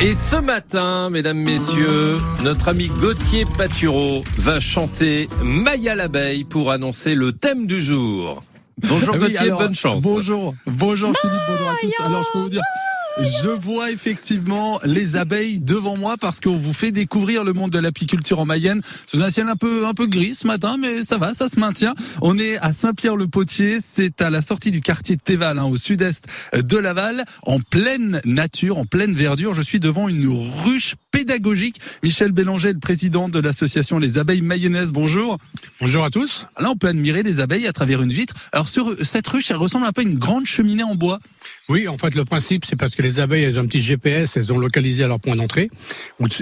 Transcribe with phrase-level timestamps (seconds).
[0.00, 7.14] Et ce matin, mesdames, messieurs, notre ami Gauthier Patureau va chanter Maya l'abeille pour annoncer
[7.14, 8.42] le thème du jour.
[8.82, 10.02] Bonjour Ah oui, Gauthier, alors, bonne chance.
[10.02, 12.02] Bonjour, bonjour Philippe, bonjour à tous.
[12.04, 12.62] Alors je peux vous dire,
[13.20, 17.78] je vois effectivement les abeilles devant moi parce qu'on vous fait découvrir le monde de
[17.78, 18.80] l'apiculture en Mayenne.
[19.06, 21.60] C'est un ciel un peu un peu gris ce matin, mais ça va, ça se
[21.60, 21.94] maintient.
[22.22, 26.24] On est à Saint-Pierre-le-Potier, c'est à la sortie du quartier de Théval, hein, au sud-est
[26.54, 29.54] de Laval, en pleine nature, en pleine verdure.
[29.54, 30.26] Je suis devant une
[30.64, 31.80] ruche pédagogique.
[32.02, 34.92] Michel Bélanger, le président de l'association Les Abeilles Mayonnaises.
[34.92, 35.38] Bonjour.
[35.80, 36.46] Bonjour à tous.
[36.58, 38.34] Là, on peut admirer les abeilles à travers une vitre.
[38.52, 41.20] Alors, sur cette ruche, elle ressemble un peu à une grande cheminée en bois.
[41.70, 44.36] Oui, en fait, le principe, c'est parce que les abeilles, elles ont un petit GPS,
[44.36, 45.70] elles ont localisé à leur point d'entrée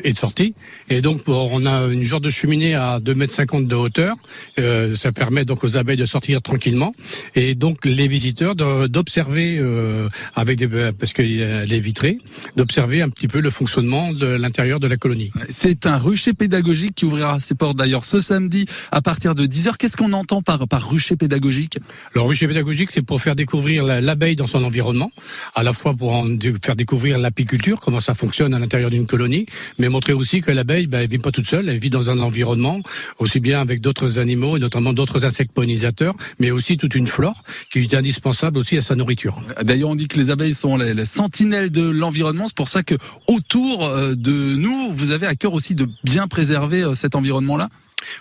[0.02, 0.54] et de sortie.
[0.90, 4.16] Et donc, on a une genre de cheminée à 2,50 mètres de hauteur.
[4.58, 6.92] Euh, ça permet donc aux abeilles de sortir tranquillement.
[7.36, 10.66] Et donc, les visiteurs d'observer, euh, avec des,
[10.98, 11.30] parce qu'elle
[11.72, 12.18] est vitrée,
[12.56, 15.30] d'observer un petit peu le fonctionnement de l'intérieur de la colonie.
[15.50, 19.76] C'est un rucher pédagogique qui ouvrira ses portes d'ailleurs ce samedi à partir de 10h.
[19.78, 21.78] Qu'est-ce qu'on entend par, par rucher pédagogique?
[22.12, 25.10] Le rucher pédagogique, c'est pour faire découvrir la- l'abeille dans son environnement,
[25.54, 26.26] à la fois pour en
[26.62, 29.46] faire découvrir l'apiculture, comment ça fonctionne à l'intérieur d'une colonie,
[29.78, 32.80] mais montrer aussi que l'abeille, ben, vit pas toute seule, elle vit dans un environnement,
[33.18, 37.42] aussi bien avec d'autres animaux, et notamment d'autres insectes pollinisateurs, mais aussi toute une flore
[37.70, 39.42] qui est indispensable aussi à sa nourriture.
[39.62, 42.46] D'ailleurs, on dit que les abeilles sont les, les sentinelles de l'environnement.
[42.46, 42.94] C'est pour ça que
[43.26, 47.68] autour euh, de nous, vous avez à cœur aussi de bien préserver euh, cet environnement-là.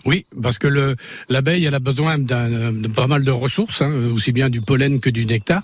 [0.06, 0.96] Oui, parce que le
[1.30, 5.26] l'abeille, a besoin de pas mal de ressources, hein, aussi bien du pollen que du
[5.26, 5.64] nectar.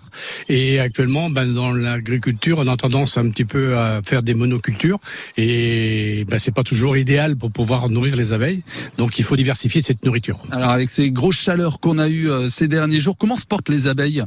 [0.49, 4.99] Et actuellement, ben, dans l'agriculture, on a tendance un petit peu à faire des monocultures,
[5.35, 8.63] et ben, c'est pas toujours idéal pour pouvoir nourrir les abeilles.
[8.97, 10.39] Donc, il faut diversifier cette nourriture.
[10.51, 13.69] Alors, avec ces grosses chaleurs qu'on a eues euh, ces derniers jours, comment se portent
[13.69, 14.23] les abeilles?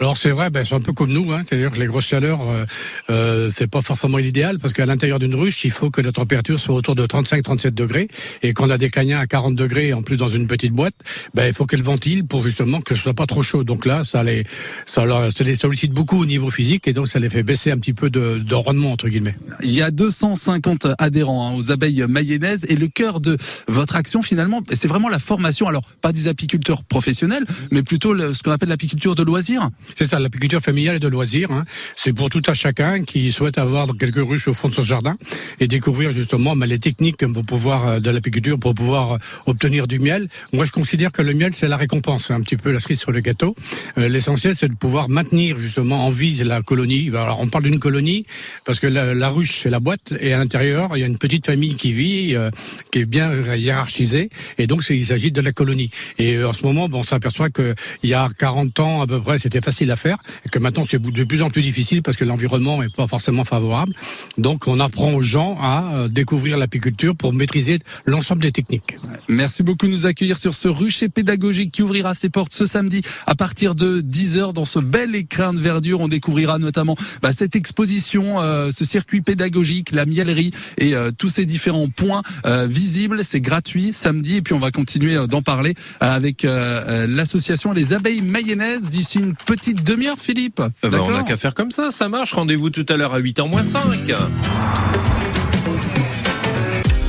[0.00, 2.40] Alors c'est vrai, ben, c'est un peu comme nous, hein, c'est-à-dire que les grosses chaleurs,
[2.50, 2.64] euh,
[3.10, 6.58] euh, c'est pas forcément l'idéal parce qu'à l'intérieur d'une ruche, il faut que la température
[6.58, 8.08] soit autour de 35-37 degrés
[8.42, 10.94] et qu'on a des cagnats à 40 degrés en plus dans une petite boîte,
[11.34, 13.62] ben il faut qu'elle ventile pour justement que ce soit pas trop chaud.
[13.62, 14.44] Donc là, ça les,
[14.84, 17.70] ça, leur- ça les sollicite beaucoup au niveau physique et donc ça les fait baisser
[17.70, 19.36] un petit peu de, de rendement entre guillemets.
[19.62, 23.36] Il y a 250 adhérents hein, aux abeilles mayonnaises et le cœur de
[23.68, 25.68] votre action finalement, c'est vraiment la formation.
[25.68, 29.70] Alors pas des apiculteurs professionnels, mais plutôt ce qu'on appelle l'apiculture de loisirs.
[29.96, 31.50] C'est ça, l'apiculture familiale et de loisirs.
[31.50, 31.64] Hein.
[31.96, 35.16] C'est pour tout à chacun qui souhaite avoir quelques ruches au fond de son jardin
[35.60, 39.86] et découvrir justement ben, les techniques pour pouvoir euh, de l'apiculture pour pouvoir euh, obtenir
[39.86, 40.28] du miel.
[40.52, 43.00] Moi, je considère que le miel c'est la récompense, c'est un petit peu la cerise
[43.00, 43.54] sur le gâteau.
[43.98, 47.08] Euh, L'essentiel, c'est de pouvoir maintenir justement en vie la colonie.
[47.08, 48.26] Alors, on parle d'une colonie
[48.64, 51.18] parce que la, la ruche c'est la boîte et à l'intérieur il y a une
[51.18, 52.50] petite famille qui vit, euh,
[52.90, 55.90] qui est bien hiérarchisée et donc il s'agit de la colonie.
[56.18, 59.06] Et euh, en ce moment, bon, on s'aperçoit que il y a 40 ans à
[59.06, 62.02] peu près, c'était facile à faire et que maintenant c'est de plus en plus difficile
[62.02, 63.92] parce que l'environnement est pas forcément favorable.
[64.38, 68.96] Donc on apprend aux gens à euh, découvrir l'apiculture pour maîtriser l'ensemble des techniques.
[69.28, 73.02] Merci beaucoup de nous accueillir sur ce rucher pédagogique qui ouvrira ses portes ce samedi
[73.26, 76.00] à partir de 10h dans ce bel écrin de verdure.
[76.00, 81.28] On découvrira notamment bah, cette exposition, euh, ce circuit pédagogique, la miellerie et euh, tous
[81.28, 83.24] ces différents points euh, visibles.
[83.24, 87.92] C'est gratuit samedi et puis on va continuer euh, d'en parler avec euh, l'association Les
[87.92, 90.60] Abeilles Mayonnaises d'ici une petite demi-heure, Philippe.
[90.82, 92.32] Eh ben, on n'a qu'à faire comme ça, ça marche.
[92.34, 93.80] Rendez-vous tout à l'heure à 8h moins 5.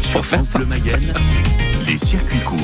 [0.01, 1.13] Sur France Bleu Mayenne,
[1.87, 2.59] les circuits courts.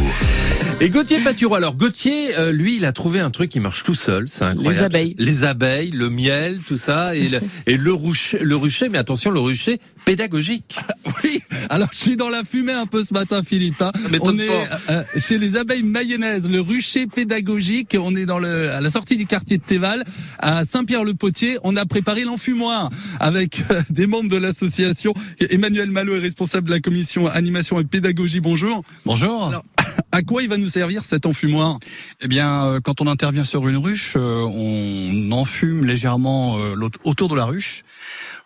[0.79, 3.93] Et Gauthier Patureau, alors Gauthier, euh, lui, il a trouvé un truc qui marche tout
[3.93, 4.73] seul, c'est incroyable.
[4.73, 5.15] Les abeilles.
[5.19, 9.29] Les abeilles, le miel, tout ça, et le, et le rucher, le rucher, mais attention,
[9.29, 10.75] le rucher pédagogique.
[11.23, 13.81] Oui, alors je suis dans la fumée un peu ce matin, Philippe.
[13.81, 13.91] hein.
[14.21, 14.79] On est pas.
[14.89, 17.95] euh, chez les abeilles mayonnaises, le rucher pédagogique.
[17.99, 20.03] On est dans le, à la sortie du quartier de Théval,
[20.39, 21.57] à Saint-Pierre-le-Potier.
[21.63, 22.89] On a préparé l'enfumoir
[23.19, 25.13] avec euh, des membres de l'association.
[25.49, 28.39] Emmanuel Malo est responsable de la commission animation et pédagogie.
[28.39, 28.83] Bonjour.
[29.05, 29.47] Bonjour.
[29.47, 29.63] Alors,
[30.11, 31.77] À quoi il va nous servir cet enfumoir?
[32.21, 37.27] Eh bien, euh, quand on intervient sur une ruche, euh, on enfume légèrement euh, autour
[37.29, 37.83] de la ruche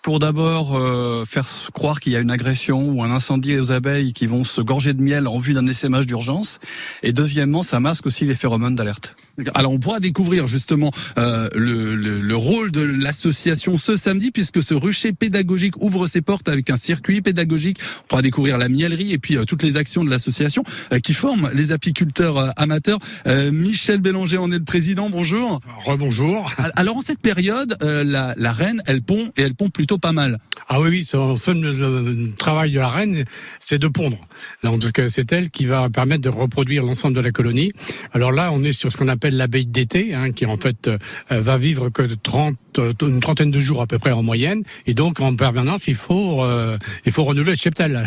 [0.06, 4.14] pour d'abord euh, faire croire qu'il y a une agression ou un incendie aux abeilles
[4.14, 6.60] qui vont se gorger de miel en vue d'un essaimage d'urgence.
[7.02, 9.16] Et deuxièmement, ça masque aussi les phéromones d'alerte.
[9.56, 14.62] Alors on pourra découvrir justement euh, le, le- le rôle de l'association ce samedi puisque
[14.62, 17.80] ce rucher pédagogique ouvre ses portes avec un circuit pédagogique.
[18.04, 21.14] On pourra découvrir la miellerie et puis euh, toutes les actions de l'association euh, qui
[21.16, 23.00] forment les apiculteurs euh, amateurs.
[23.26, 25.10] Euh, Michel Bélanger en est le président.
[25.10, 25.62] Bonjour.
[25.84, 26.54] Rebonjour.
[26.76, 30.12] Alors en cette période, euh, la, la reine, elle pond et elle pond plutôt pas
[30.12, 30.40] mal.
[30.68, 33.24] Ah oui, oui, son euh, travail de la reine,
[33.60, 34.18] c'est de pondre.
[34.64, 37.72] Donc c'est elle qui va permettre de reproduire l'ensemble de la colonie.
[38.14, 40.98] Alors là, on est sur ce qu'on appelle l'abeille d'été, hein, qui en fait euh,
[41.30, 44.64] va vivre que 30, euh, une trentaine de jours à peu près en moyenne.
[44.88, 48.06] Et donc en permanence, il faut euh, il faut renouveler le cheptel.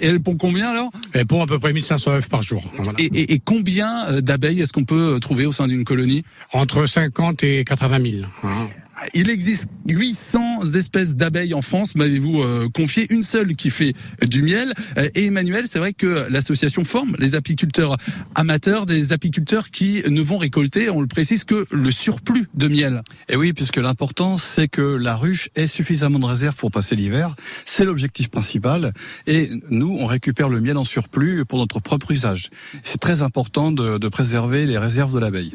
[0.00, 0.90] Et elle pond combien alors?
[1.12, 2.62] Elle pond à peu près 1500 œufs par jour.
[2.76, 2.92] Voilà.
[2.98, 6.24] et, et, et combien d'abeilles est-ce qu'on peut trouver au sein d'une colonie?
[6.52, 8.22] Entre 50 et 80 000.
[8.44, 8.68] hein.
[9.14, 13.94] Il existe 800 espèces d'abeilles en France, m'avez-vous euh, confié, une seule qui fait
[14.26, 14.72] du miel.
[14.98, 17.96] Euh, et Emmanuel, c'est vrai que l'association forme les apiculteurs
[18.34, 23.02] amateurs, des apiculteurs qui ne vont récolter, on le précise, que le surplus de miel.
[23.28, 27.34] Et oui, puisque l'important, c'est que la ruche ait suffisamment de réserves pour passer l'hiver.
[27.64, 28.92] C'est l'objectif principal.
[29.26, 32.50] Et nous, on récupère le miel en surplus pour notre propre usage.
[32.84, 35.54] C'est très important de, de préserver les réserves de l'abeille.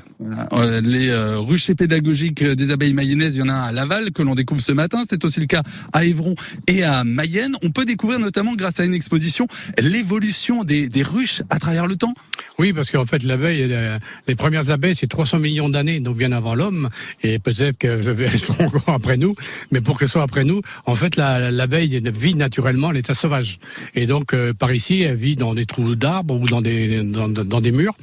[0.54, 4.22] Euh, les euh, ruchers pédagogiques des abeilles mayennaises, il y en a à Laval que
[4.24, 5.04] l'on découvre ce matin.
[5.10, 5.62] C'est aussi le cas
[5.94, 6.36] à Évron
[6.68, 7.56] et à Mayenne.
[7.64, 9.48] On peut découvrir notamment grâce à une exposition
[9.80, 12.14] l'évolution des, ruches à travers le temps.
[12.58, 16.32] Oui, parce qu'en fait, l'abeille, euh, les premières abeilles, c'est 300 millions d'années, donc bien
[16.32, 16.90] avant l'homme,
[17.22, 18.04] et peut-être qu'elles
[18.40, 19.36] seront encore après nous,
[19.72, 23.58] mais pour qu'elles soient après nous, en fait, la- l'abeille vit naturellement l'état sauvage.
[23.94, 27.94] Et donc, euh, par ici, elle vit dans des trous d'arbres ou dans des murs.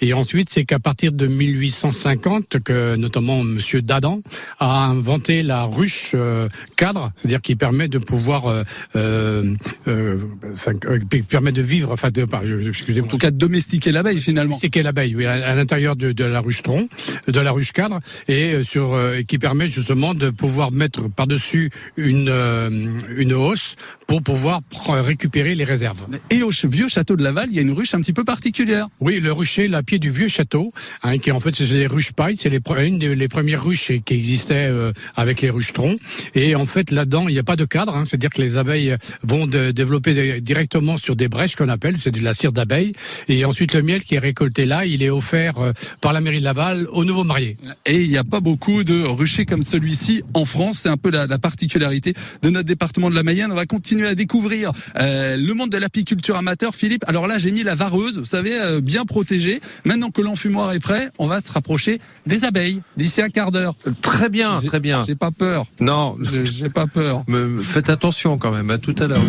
[0.00, 4.20] Et ensuite, c'est qu'à partir de 1850, que notamment Monsieur Dadan
[4.58, 8.64] a inventé la ruche euh, cadre, c'est-à-dire qui permet de pouvoir, euh,
[8.96, 9.54] euh,
[9.88, 10.18] euh,
[10.66, 12.26] euh, qui permet de vivre, enfin, de,
[12.68, 13.06] excusez-moi.
[13.06, 14.58] En tout cas, domestiquer l'abeille finalement.
[14.70, 16.88] Qu'est l'abeille, oui, à, à l'intérieur de, de la ruche tronc,
[17.26, 21.70] de la ruche cadre, et euh, sur euh, qui permet justement de pouvoir mettre par-dessus
[21.96, 22.70] une euh,
[23.16, 23.76] une hausse
[24.06, 26.06] pour pouvoir récupérer les réserves.
[26.30, 28.88] Et au vieux château de Laval, il y a une ruche un petit peu particulière.
[29.00, 30.70] Oui, le rucher, la pied du vieux château,
[31.02, 33.90] hein, qui en fait c'est les ruches paille, c'est les, une des les premières ruches
[34.06, 35.98] qui existaient euh, avec les ruches troncs.
[36.36, 38.94] Et en fait là-dedans, il n'y a pas de cadre, hein, c'est-à-dire que les abeilles
[39.24, 42.92] vont de- développer des- directement sur des brèches qu'on appelle, c'est de la cire d'abeille.
[43.28, 46.38] Et ensuite le miel qui est récolté là, il est offert euh, par la mairie
[46.38, 47.56] de Laval aux nouveaux mariés.
[47.84, 50.78] Et il n'y a pas beaucoup de ruchers comme celui-ci en France.
[50.82, 53.50] C'est un peu la, la particularité de notre département de la Mayenne.
[53.50, 54.70] On va continuer à découvrir
[55.00, 56.76] euh, le monde de l'apiculture amateur.
[56.76, 59.60] Philippe, alors là, j'ai mis la vareuse, vous savez, euh, bien protégée.
[59.84, 63.74] Maintenant que l'enfumoir est prêt, on va se rapprocher des abeilles d'ici un quart d'heure.
[64.02, 65.02] Très bien, très bien.
[65.06, 65.66] J'ai pas peur.
[65.80, 67.22] Non, J'ai pas peur.
[67.28, 68.70] me- faites attention quand même.
[68.70, 69.20] À tout à l'heure.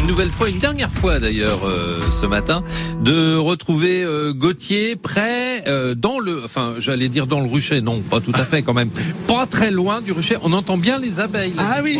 [0.00, 2.62] Une nouvelle fois, une dernière fois d'ailleurs euh, ce matin,
[3.02, 8.00] de retrouver euh, Gauthier près euh, dans le, enfin, j'allais dire dans le rucher, non,
[8.00, 8.90] pas tout à fait quand même,
[9.26, 10.36] pas très loin du rucher.
[10.42, 11.54] On entend bien les abeilles.
[11.56, 11.62] là.
[11.76, 11.98] Ah oui.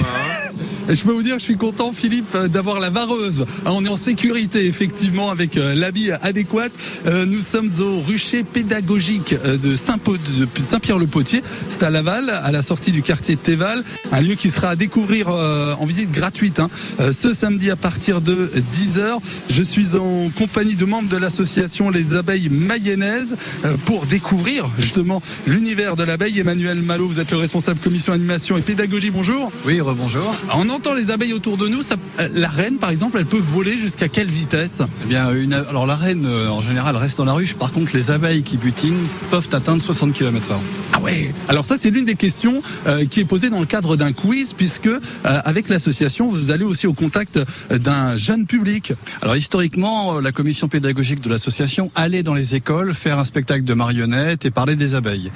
[0.88, 3.44] Et je peux vous dire, je suis content, Philippe, euh, d'avoir la vareuse.
[3.64, 6.68] Hein, On est en sécurité, effectivement, avec euh, l'habit adéquat.
[7.06, 11.42] Euh, Nous sommes au rucher pédagogique de Saint-Pierre-le-Potier.
[11.68, 13.84] C'est à Laval, à la sortie du quartier de Théval.
[14.10, 16.68] Un lieu qui sera à découvrir en visite gratuite hein,
[17.12, 19.18] ce samedi à partir de 10h.
[19.50, 23.36] Je suis en compagnie de membres de l'association Les Abeilles Mayennaises
[23.84, 26.38] pour découvrir justement l'univers de l'abeille.
[26.40, 29.10] Emmanuel Malo, vous êtes le responsable commission animation et pédagogie.
[29.10, 29.50] Bonjour.
[29.64, 30.34] Oui, rebonjour.
[30.54, 31.82] On entend les abeilles autour de nous.
[31.82, 34.82] Ça, euh, la reine, par exemple, elle peut voler jusqu'à quelle vitesse?
[35.04, 37.54] Eh bien, une, alors la reine, euh, en général, reste dans la ruche.
[37.54, 40.56] Par contre, les abeilles qui butinent peuvent atteindre 60 km/h.
[40.94, 43.96] Ah ouais Alors ça, c'est l'une des questions euh, qui est posée dans le cadre
[43.96, 47.40] d'un quiz, puisque euh, avec l'association, vous allez aussi au contact
[47.70, 48.92] d'un jeune public.
[49.20, 53.74] Alors historiquement, la commission pédagogique de l'association allait dans les écoles faire un spectacle de
[53.74, 55.30] marionnettes et parler des abeilles.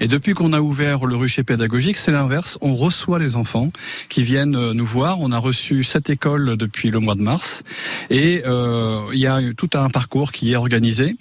[0.00, 2.58] Et depuis qu'on a ouvert le rucher pédagogique, c'est l'inverse.
[2.60, 3.72] On reçoit les enfants
[4.08, 5.20] qui viennent voir.
[5.20, 7.62] On a reçu cette école depuis le mois de mars
[8.10, 11.16] et euh, il y a tout un parcours qui est organisé.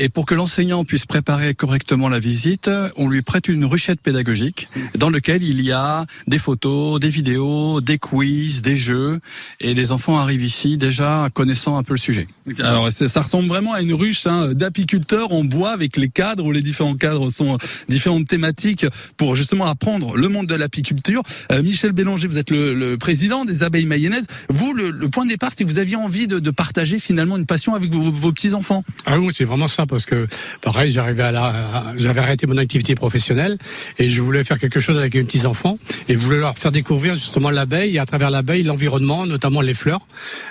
[0.00, 4.68] Et pour que l'enseignant puisse préparer correctement la visite, on lui prête une ruchette pédagogique
[4.96, 9.18] dans laquelle il y a des photos, des vidéos, des quiz, des jeux.
[9.58, 12.28] Et les enfants arrivent ici déjà connaissant un peu le sujet.
[12.60, 16.52] Alors ça ressemble vraiment à une ruche hein, d'apiculteurs en bois avec les cadres où
[16.52, 18.86] les différents cadres sont différentes thématiques
[19.16, 21.22] pour justement apprendre le monde de l'apiculture.
[21.50, 24.26] Euh, Michel Bélanger, vous êtes le, le président des abeilles mayennaises.
[24.48, 27.36] Vous, le, le point de départ, c'est que vous aviez envie de, de partager finalement
[27.36, 28.84] une passion avec vos, vos petits enfants.
[29.04, 29.86] Ah oui, c'est vraiment ça.
[29.88, 30.26] Parce que
[30.60, 33.58] pareil, j'arrivais à la, j'avais arrêté mon activité professionnelle
[33.98, 35.78] et je voulais faire quelque chose avec mes petits enfants
[36.08, 39.74] et je voulais leur faire découvrir justement l'abeille et à travers l'abeille l'environnement, notamment les
[39.74, 40.06] fleurs.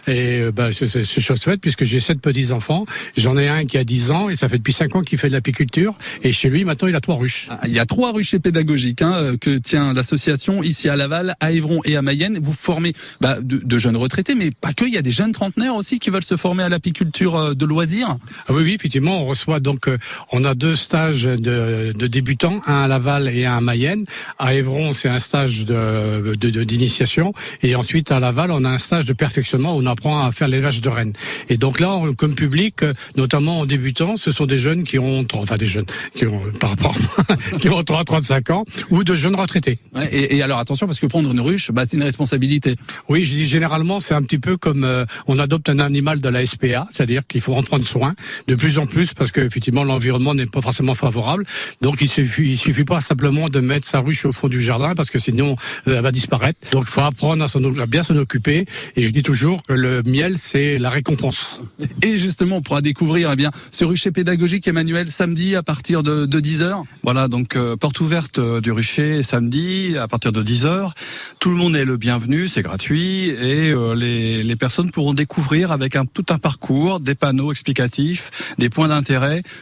[0.07, 2.85] Et euh, bah, c'est chose faite puisque j'ai sept petits enfants.
[3.15, 5.29] J'en ai un qui a 10 ans et ça fait depuis 5 ans qu'il fait
[5.29, 7.47] de l'apiculture et chez lui maintenant il a trois ruches.
[7.49, 11.35] Ah, Il y a trois ruchers pédagogiques hein, euh, que tient l'association ici à Laval,
[11.39, 12.39] à Évron et à Mayenne.
[12.41, 14.85] Vous formez bah, de, de jeunes retraités, mais pas que.
[14.85, 17.65] Il y a des jeunes trentenaires aussi qui veulent se former à l'apiculture euh, de
[17.65, 18.17] loisirs.
[18.47, 19.97] Ah oui, oui, effectivement, reçoit donc, euh,
[20.31, 24.05] on a deux stages de, de débutants, un à Laval et un à Mayenne.
[24.39, 29.05] À Évron, c'est un stage de d'initiation, et ensuite à Laval, on a un stage
[29.05, 31.13] de perfectionnement où on apprend à faire l'élevage de rennes.
[31.49, 34.99] Et donc là, on- comme public, euh, notamment en débutant, ce sont des jeunes qui
[34.99, 36.95] ont, enfin des jeunes qui ont par rapport,
[37.61, 39.77] qui ont 30, 35 ans, ou de jeunes retraités.
[39.93, 42.75] Ouais, et, et alors attention parce que prendre une ruche, bah, c'est une responsabilité.
[43.09, 46.29] Oui, je dis généralement, c'est un petit peu comme euh, on adopte un animal de
[46.29, 48.13] la SPA, c'est-à-dire qu'il faut en prendre soin
[48.47, 51.45] de plus en plus parce que effectivement l'environnement n'est pas forcément favorable.
[51.81, 54.95] Donc il suffit, il suffit pas simplement de mettre sa ruche au fond du jardin
[54.95, 55.55] parce que sinon
[55.87, 56.59] euh, elle va disparaître.
[56.71, 58.65] Donc il faut apprendre à, bien s'en occuper.
[58.95, 61.61] Et je dis toujours que le miel c'est la récompense.
[62.03, 66.25] Et justement, on pourra découvrir eh bien ce rucher pédagogique, Emmanuel, samedi à partir de,
[66.25, 66.83] de 10h.
[67.03, 70.91] Voilà, donc euh, porte ouverte euh, du rucher samedi à partir de 10h.
[71.39, 76.25] Tout le monde est le bienvenu, c'est gratuit et les, personnes pourront découvrir avec tout
[76.29, 79.06] un parcours, des panneaux explicatifs, des points d'intérêt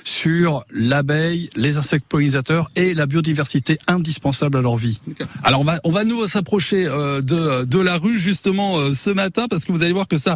[0.04, 5.00] sur l'abeille, les insectes pollinisateurs et la biodiversité indispensable à leur vie.
[5.44, 9.10] Alors on va on va nous s'approcher euh, de de la rue justement euh, ce
[9.10, 10.36] matin parce que vous allez voir que ça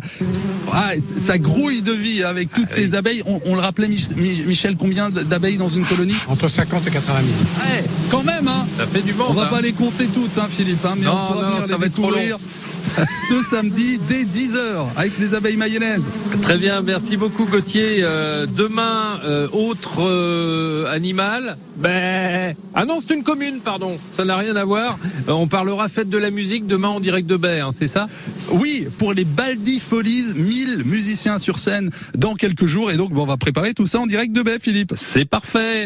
[0.71, 3.23] ah, ça grouille de vie avec toutes ces abeilles.
[3.25, 6.15] On, on le rappelait Mich- Mi- Michel combien d'abeilles dans une colonie?
[6.27, 7.27] Entre 50 et 80 000.
[7.71, 8.65] Ouais, quand même hein.
[8.77, 9.27] Ça fait du monde.
[9.29, 9.49] On va hein.
[9.49, 11.85] pas les compter toutes hein Philippe hein, mais Non, on non, venir ça les va
[11.87, 12.37] être trop découvrir
[13.29, 16.05] ce samedi dès 10h avec les abeilles mayonnaises.
[16.41, 17.97] Très bien, merci beaucoup Gauthier.
[18.01, 21.57] Euh, demain, euh, autre euh, animal.
[21.77, 23.97] Ben, ah non, c'est une commune, pardon.
[24.11, 24.97] Ça n'a rien à voir.
[25.27, 28.07] On parlera fête de la musique demain en direct de Baie, hein, c'est ça?
[28.51, 33.23] Oui, pour les Baldi Folies, 1000 musiciens sur scène dans quelques jours et donc bon,
[33.23, 34.93] on va préparer tout ça en direct de baie Philippe.
[34.95, 35.77] C'est parfait.